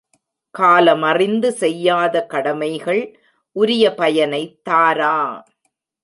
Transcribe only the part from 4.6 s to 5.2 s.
தாரா.